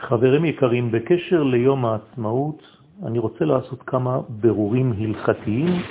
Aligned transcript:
חברים 0.00 0.44
יקרים, 0.44 0.92
בקשר 0.92 1.42
ליום 1.42 1.84
העצמאות, 1.84 2.62
אני 3.06 3.18
רוצה 3.18 3.44
לעשות 3.44 3.82
כמה 3.82 4.20
ברורים 4.28 4.92
הלכתיים 4.98 5.82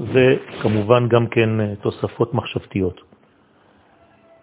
וכמובן 0.00 1.08
גם 1.08 1.26
כן 1.26 1.74
תוספות 1.74 2.34
מחשבתיות. 2.34 3.00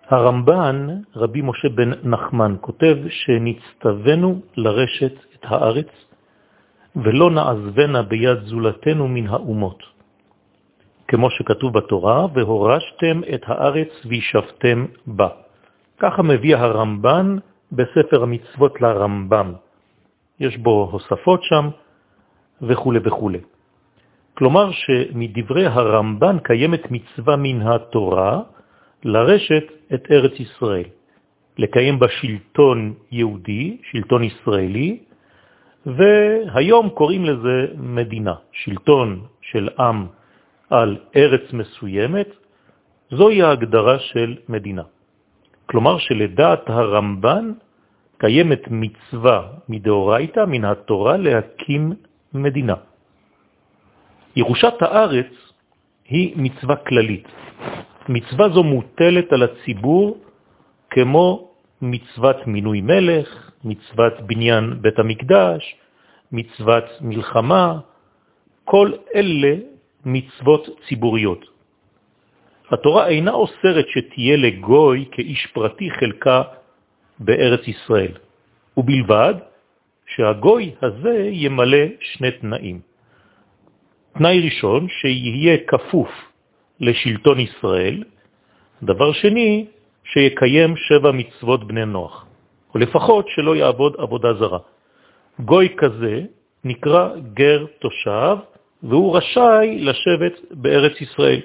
הרמב"ן, 0.09 0.87
רבי 1.15 1.41
משה 1.41 1.69
בן 1.69 1.91
נחמן, 2.03 2.55
כותב 2.61 2.97
שנצטווינו 3.09 4.39
לרשת 4.57 5.13
את 5.35 5.43
הארץ 5.43 5.89
ולא 6.95 7.31
נעזבנה 7.31 8.01
ביד 8.03 8.39
זולתנו 8.43 9.07
מן 9.07 9.27
האומות. 9.27 9.83
כמו 11.07 11.29
שכתוב 11.29 11.73
בתורה, 11.73 12.25
והורשתם 12.33 13.21
את 13.33 13.41
הארץ 13.45 13.89
וישבתם 14.05 14.85
בה. 15.07 15.27
ככה 15.99 16.21
מביא 16.23 16.55
הרמב"ן 16.55 17.37
בספר 17.71 18.23
המצוות 18.23 18.81
לרמב"ם. 18.81 19.53
יש 20.39 20.57
בו 20.57 20.89
הוספות 20.91 21.43
שם 21.43 21.69
וכו' 22.61 22.93
וכו'. 23.03 23.31
כלומר 24.33 24.71
שמדברי 24.71 25.65
הרמב"ן 25.65 26.37
קיימת 26.43 26.91
מצווה 26.91 27.35
מן 27.35 27.61
התורה 27.61 28.41
לרשת 29.03 29.63
את 29.93 30.11
ארץ 30.11 30.39
ישראל, 30.39 30.89
לקיים 31.57 31.99
בה 31.99 32.07
שלטון 32.09 32.93
יהודי, 33.11 33.77
שלטון 33.91 34.23
ישראלי, 34.23 34.99
והיום 35.85 36.89
קוראים 36.89 37.25
לזה 37.25 37.67
מדינה, 37.77 38.33
שלטון 38.51 39.21
של 39.41 39.69
עם 39.79 40.07
על 40.69 40.97
ארץ 41.15 41.53
מסוימת, 41.53 42.29
זוהי 43.09 43.41
ההגדרה 43.41 43.99
של 43.99 44.37
מדינה. 44.49 44.83
כלומר 45.67 45.97
שלדעת 45.97 46.69
הרמב"ן 46.69 47.51
קיימת 48.17 48.63
מצווה 48.71 49.69
מדאורייתא, 49.69 50.45
מן 50.47 50.65
התורה, 50.65 51.17
להקים 51.17 51.93
מדינה. 52.33 52.75
ירושת 54.35 54.73
הארץ 54.81 55.31
היא 56.09 56.33
מצווה 56.35 56.75
כללית. 56.75 57.27
מצווה 58.09 58.49
זו 58.49 58.63
מוטלת 58.63 59.33
על 59.33 59.43
הציבור 59.43 60.17
כמו 60.89 61.51
מצוות 61.81 62.47
מינוי 62.47 62.81
מלך, 62.81 63.51
מצוות 63.63 64.13
בניין 64.21 64.81
בית 64.81 64.99
המקדש, 64.99 65.75
מצוות 66.31 66.85
מלחמה, 67.01 67.79
כל 68.65 68.91
אלה 69.15 69.53
מצוות 70.05 70.63
ציבוריות. 70.87 71.56
התורה 72.71 73.07
אינה 73.07 73.31
אוסרת 73.31 73.85
שתהיה 73.87 74.37
לגוי 74.37 75.05
כאיש 75.11 75.47
פרטי 75.53 75.91
חלקה 75.91 76.41
בארץ 77.19 77.67
ישראל, 77.67 78.11
ובלבד 78.77 79.33
שהגוי 80.05 80.71
הזה 80.81 81.29
ימלא 81.31 81.85
שני 81.99 82.31
תנאים. 82.31 82.79
תנאי 84.17 84.41
ראשון, 84.41 84.87
שיהיה 84.89 85.57
כפוף 85.67 86.09
לשלטון 86.79 87.39
ישראל, 87.39 88.03
דבר 88.83 89.11
שני, 89.11 89.65
שיקיים 90.03 90.75
שבע 90.77 91.11
מצוות 91.11 91.67
בני 91.67 91.85
נוח, 91.85 92.25
או 92.73 92.79
לפחות 92.79 93.25
שלא 93.29 93.55
יעבוד 93.55 93.95
עבודה 93.97 94.33
זרה. 94.33 94.59
גוי 95.39 95.69
כזה 95.77 96.21
נקרא 96.63 97.09
גר 97.33 97.65
תושב, 97.79 98.37
והוא 98.83 99.17
רשאי 99.17 99.79
לשבת 99.79 100.33
בארץ 100.51 101.01
ישראל. 101.01 101.41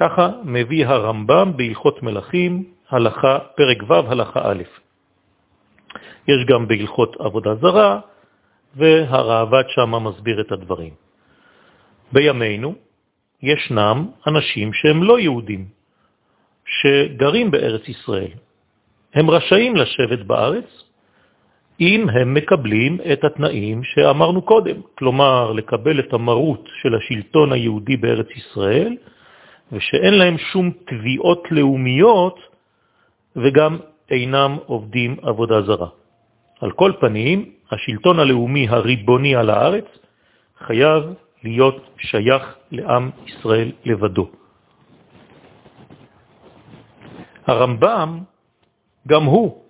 ככה 0.00 0.28
מביא 0.44 0.86
הרמב"ם 0.86 1.52
בהלכות 1.56 2.02
מלכים, 2.02 2.64
הלכה, 2.90 3.38
פרק 3.56 3.82
ו', 3.88 3.92
הלכה 3.92 4.40
א'. 4.44 4.62
יש 6.28 6.40
גם 6.48 6.68
בהלכות 6.68 7.16
עבודה 7.20 7.54
זרה, 7.54 8.00
והרעב"ד 8.76 9.64
שם 9.68 9.94
מסביר 10.04 10.40
את 10.40 10.52
הדברים. 10.52 10.92
בימינו 12.12 12.74
ישנם 13.42 14.06
אנשים 14.26 14.72
שהם 14.72 15.02
לא 15.02 15.20
יהודים, 15.20 15.64
שגרים 16.64 17.50
בארץ 17.50 17.88
ישראל. 17.88 18.32
הם 19.14 19.30
רשאים 19.30 19.76
לשבת 19.76 20.18
בארץ 20.18 20.84
אם 21.80 22.08
הם 22.08 22.34
מקבלים 22.34 22.98
את 23.12 23.24
התנאים 23.24 23.84
שאמרנו 23.84 24.42
קודם, 24.42 24.76
כלומר 24.98 25.52
לקבל 25.52 26.00
את 26.00 26.12
המרות 26.12 26.68
של 26.82 26.94
השלטון 26.94 27.52
היהודי 27.52 27.96
בארץ 27.96 28.28
ישראל, 28.36 28.96
ושאין 29.72 30.14
להם 30.14 30.38
שום 30.38 30.70
תביעות 30.86 31.42
לאומיות 31.50 32.38
וגם 33.36 33.78
אינם 34.10 34.56
עובדים 34.66 35.16
עבודה 35.22 35.62
זרה. 35.62 35.88
על 36.60 36.70
כל 36.72 36.92
פנים, 37.00 37.52
השלטון 37.70 38.18
הלאומי 38.18 38.68
הריבוני 38.68 39.36
על 39.36 39.50
הארץ 39.50 39.88
חייב 40.58 41.02
להיות 41.44 41.76
שייך 41.98 42.54
לעם 42.72 43.10
ישראל 43.26 43.72
לבדו. 43.84 44.30
הרמב"ם, 47.46 48.20
גם 49.08 49.24
הוא, 49.24 49.62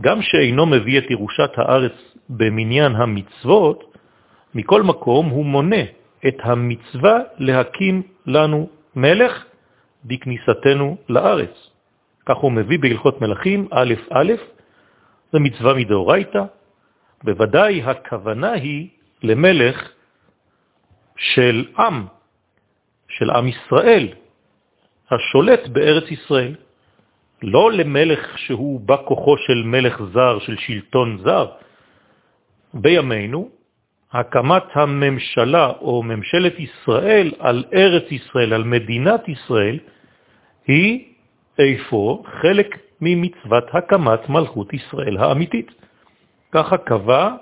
גם 0.00 0.22
שאינו 0.22 0.66
מביא 0.66 0.98
את 0.98 1.10
ירושת 1.10 1.50
הארץ 1.56 1.92
במניין 2.28 2.92
המצוות, 2.96 3.84
מכל 4.54 4.82
מקום 4.82 5.26
הוא 5.28 5.44
מונה 5.44 5.84
את 6.26 6.36
המצווה 6.42 7.16
להקים 7.38 8.02
לנו 8.26 8.68
מלך 8.96 9.44
בכניסתנו 10.04 10.96
לארץ. 11.08 11.70
כך 12.26 12.36
הוא 12.36 12.52
מביא 12.52 12.78
בהלכות 12.78 13.20
מלכים 13.20 13.68
א' 13.70 13.94
א', 14.10 14.32
זה 15.32 15.38
מצווה 15.38 15.74
מדאורייתא, 15.74 16.42
בוודאי 17.24 17.82
הכוונה 17.82 18.52
היא 18.52 18.88
למלך 19.22 19.90
של 21.16 21.66
עם, 21.78 22.06
של 23.08 23.30
עם 23.30 23.48
ישראל, 23.48 24.08
השולט 25.10 25.68
בארץ 25.68 26.10
ישראל. 26.10 26.54
לא 27.42 27.72
למלך 27.72 28.38
שהוא 28.38 28.80
בא 28.80 28.96
כוחו 29.04 29.36
של 29.38 29.62
מלך 29.64 30.02
זר, 30.12 30.38
של 30.38 30.56
שלטון 30.56 31.18
זר. 31.24 31.46
בימינו, 32.74 33.48
הקמת 34.12 34.62
הממשלה 34.72 35.66
או 35.80 36.02
ממשלת 36.02 36.54
ישראל 36.58 37.32
על 37.38 37.64
ארץ 37.74 38.12
ישראל, 38.12 38.52
על 38.52 38.64
מדינת 38.64 39.28
ישראל, 39.28 39.78
היא 40.66 41.04
איפה 41.58 42.22
חלק 42.42 42.78
ממצוות 43.00 43.64
הקמת 43.72 44.28
מלכות 44.28 44.74
ישראל 44.74 45.16
האמיתית. 45.16 45.70
ככה 46.52 46.76
קבע 46.78 47.34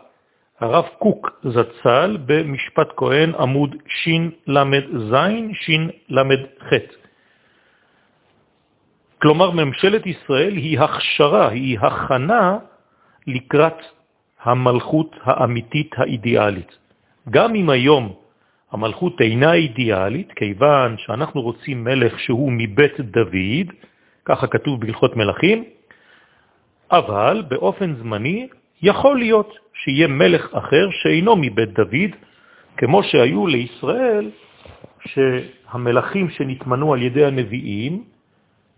הרב 0.61 0.85
קוק 0.99 1.31
זצ"ל 1.45 2.19
במשפט 2.27 2.89
כהן 2.97 3.35
עמוד 3.35 3.77
שין 3.89 4.31
למד 4.47 4.85
זין, 5.11 5.53
שין 5.55 5.91
למד 6.09 6.41
ח'. 6.61 6.73
כלומר, 9.23 9.51
ממשלת 9.51 10.07
ישראל 10.07 10.57
היא 10.57 10.81
הכשרה, 10.81 11.49
היא 11.49 11.79
הכנה 11.81 12.59
לקראת 13.27 13.79
המלכות 14.45 15.17
האמיתית 15.23 15.91
האידיאלית. 15.97 16.79
גם 17.31 17.55
אם 17.55 17.71
היום 17.71 18.13
המלכות 18.73 19.21
אינה 19.21 19.53
אידיאלית, 19.53 20.33
כיוון 20.33 20.97
שאנחנו 20.99 21.43
רוצים 21.43 21.85
מלך 21.85 22.21
שהוא 22.21 22.53
מבית 22.53 23.01
דוד, 23.01 23.69
ככה 24.25 24.47
כתוב 24.47 24.81
בהלכות 24.81 25.17
מלכים, 25.17 25.65
אבל 26.91 27.43
באופן 27.49 27.95
זמני 27.95 28.49
יכול 28.83 29.19
להיות 29.19 29.55
שיהיה 29.73 30.09
מלך 30.09 30.55
אחר 30.55 30.87
שאינו 30.91 31.37
מבית 31.37 31.73
דוד, 31.73 32.13
כמו 32.77 33.03
שהיו 33.03 33.47
לישראל, 33.47 34.31
שהמלכים 35.09 36.31
שנתמנו 36.31 36.93
על 36.93 37.03
ידי 37.03 37.25
הנביאים, 37.25 38.05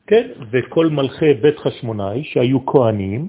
כן, 0.06 0.28
וכל 0.50 0.86
מלכי 0.86 1.34
בית 1.34 1.58
חשמונאי 1.58 2.24
שהיו 2.24 2.66
כהנים, 2.66 3.28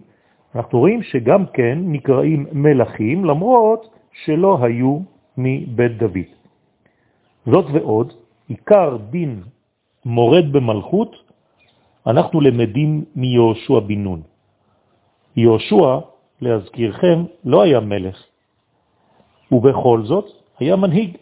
אנחנו 0.56 0.80
רואים 0.80 1.04
שגם 1.04 1.46
כן 1.54 1.80
נקראים 1.82 2.48
מלכים, 2.52 3.26
למרות 3.26 3.90
שלא 4.24 4.58
היו 4.62 5.00
מבית 5.38 5.98
דוד. 5.98 6.30
זאת 7.46 7.66
ועוד, 7.74 8.14
עיקר 8.48 8.98
דין 9.10 9.44
מורד 10.06 10.52
במלכות, 10.52 11.16
אנחנו 12.08 12.42
למדים 12.42 13.06
מיהושע 13.16 13.80
בן 13.80 14.04
נון. 14.04 14.22
יהושע, 15.36 16.00
להזכירכם, 16.42 17.24
לא 17.46 17.62
היה 17.62 17.80
מלך, 17.80 18.18
ובכל 19.52 20.02
זאת 20.04 20.26
היה 20.60 20.76
מנהיג. 20.76 21.18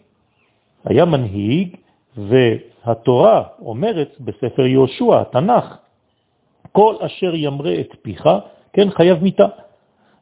היה 0.84 1.04
מנהיג, 1.04 1.76
והתורה 2.16 3.42
אומרת 3.58 4.16
בספר 4.20 4.66
יהושע, 4.66 5.20
התנ"ך, 5.20 5.76
כל 6.72 6.94
אשר 7.00 7.34
ימרה 7.34 7.80
את 7.80 7.90
פיך, 8.02 8.28
כן, 8.72 8.90
חייב 8.90 9.22
מיתה. 9.22 9.46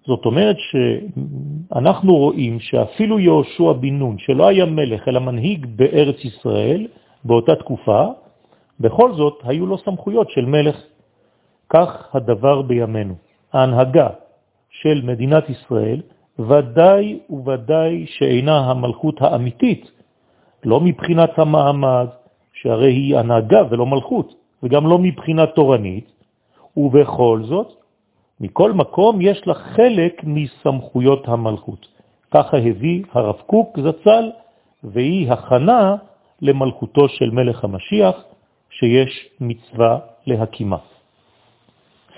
זאת 0.07 0.25
אומרת 0.27 0.57
שאנחנו 0.59 2.17
רואים 2.17 2.61
שאפילו 2.61 3.19
יהושע 3.19 3.73
בן 3.73 3.99
נון, 3.99 4.17
שלא 4.19 4.47
היה 4.47 4.65
מלך 4.65 5.09
אלא 5.09 5.21
מנהיג 5.21 5.67
בארץ 5.77 6.25
ישראל 6.25 6.87
באותה 7.25 7.55
תקופה, 7.55 8.07
בכל 8.81 9.13
זאת 9.15 9.39
היו 9.45 9.67
לו 9.67 9.79
סמכויות 9.79 10.31
של 10.31 10.45
מלך. 10.47 10.77
כך 11.69 12.09
הדבר 12.15 12.63
בימינו. 12.63 13.15
ההנהגה 13.53 14.09
של 14.71 15.03
מדינת 15.05 15.51
ישראל 15.51 16.03
ודאי 16.39 17.19
וודאי 17.31 18.07
שאינה 18.07 18.71
המלכות 18.71 19.23
האמיתית, 19.23 19.91
לא 20.65 20.81
מבחינת 20.81 21.39
המעמד, 21.39 22.07
שהרי 22.53 22.93
היא 22.93 23.17
הנהגה 23.17 23.63
ולא 23.71 23.87
מלכות, 23.87 24.35
וגם 24.63 24.87
לא 24.87 24.99
מבחינה 24.99 25.47
תורנית, 25.47 26.13
ובכל 26.77 27.43
זאת, 27.45 27.84
מכל 28.41 28.73
מקום 28.73 29.21
יש 29.21 29.47
לה 29.47 29.55
חלק 29.55 30.23
מסמכויות 30.25 31.29
המלכות. 31.29 31.87
ככה 32.31 32.57
הביא 32.57 33.03
הרב 33.13 33.41
קוק 33.47 33.79
זצ"ל, 33.81 34.31
והיא 34.85 35.33
הכנה 35.33 35.97
למלכותו 36.43 37.09
של 37.09 37.31
מלך 37.31 37.65
המשיח, 37.65 38.17
שיש 38.71 39.29
מצווה 39.41 39.99
להקימה. 40.27 40.77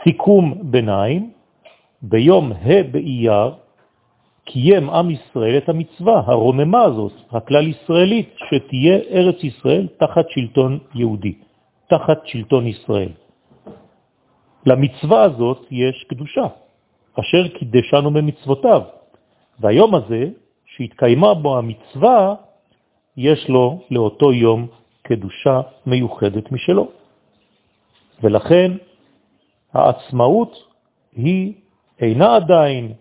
סיכום 0.05 0.55
ביניים, 0.63 1.31
ביום 2.03 2.53
ה' 2.53 2.83
באייר 2.91 3.55
קיים 4.45 4.91
עם 4.91 5.11
ישראל 5.11 5.57
את 5.59 5.69
המצווה 5.69 6.23
הרוממה 6.27 6.83
הזאת, 6.83 7.13
הכלל 7.31 7.67
ישראלית, 7.67 8.35
שתהיה 8.49 8.99
ארץ 9.11 9.45
ישראל 9.45 9.87
תחת 9.99 10.27
שלטון 10.31 10.79
יהודי, 10.95 11.35
תחת 11.89 12.19
שלטון 12.25 12.67
ישראל. 12.67 13.26
למצווה 14.67 15.23
הזאת 15.23 15.67
יש 15.71 16.05
קדושה, 16.09 16.47
אשר 17.21 17.49
קידשנו 17.49 18.11
במצוותיו, 18.11 18.83
והיום 19.61 19.95
הזה, 19.95 20.25
שהתקיימה 20.67 21.35
בו 21.35 21.59
המצווה, 21.59 22.35
יש 23.17 23.49
לו 23.49 23.81
לאותו 23.91 24.33
יום 24.33 24.67
קדושה 25.03 25.61
מיוחדת 25.87 26.53
משלו. 26.53 26.89
ולכן 28.23 28.73
העצמאות 29.73 30.53
היא 31.17 31.55
אינה 32.01 32.37
עדיין 32.37 32.93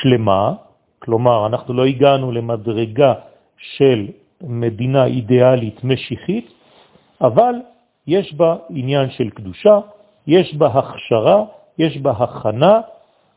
שלמה, 0.00 0.54
כלומר 0.98 1.46
אנחנו 1.46 1.74
לא 1.74 1.84
הגענו 1.84 2.32
למדרגה 2.32 3.14
של 3.58 4.08
מדינה 4.42 5.04
אידיאלית 5.04 5.84
משיחית, 5.84 6.52
אבל 7.20 7.54
יש 8.06 8.34
בה 8.34 8.56
עניין 8.70 9.10
של 9.10 9.30
קדושה, 9.30 9.80
יש 10.26 10.54
בה 10.54 10.66
הכשרה, 10.66 11.44
יש 11.78 11.98
בה 11.98 12.10
הכנה, 12.10 12.80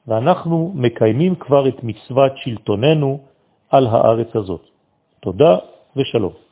ואנחנו 0.08 0.72
מקיימים 0.76 1.36
כבר 1.36 1.68
את 1.68 1.84
מצוות 1.84 2.32
שלטוננו 2.36 3.20
על 3.70 3.88
הארץ 3.88 4.36
הזאת. 4.36 4.62
תודה 5.20 5.58
ושלום. 5.96 6.43